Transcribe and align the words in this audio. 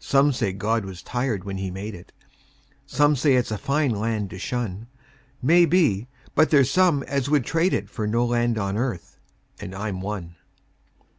Some 0.00 0.32
say 0.32 0.54
God 0.54 0.86
was 0.86 1.02
tired 1.02 1.44
when 1.44 1.58
He 1.58 1.70
made 1.70 1.94
it; 1.94 2.10
Some 2.86 3.14
say 3.14 3.34
it's 3.34 3.50
a 3.50 3.58
fine 3.58 3.90
land 3.90 4.30
to 4.30 4.38
shun; 4.38 4.86
Maybe; 5.42 6.08
but 6.34 6.48
there's 6.48 6.70
some 6.70 7.02
as 7.02 7.28
would 7.28 7.44
trade 7.44 7.74
it 7.74 7.90
For 7.90 8.06
no 8.06 8.24
land 8.24 8.56
on 8.56 8.78
earth 8.78 9.18
and 9.60 9.74
I'm 9.74 10.00
one. 10.00 10.36